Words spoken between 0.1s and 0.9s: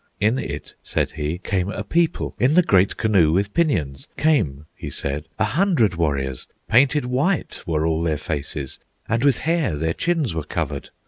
In it,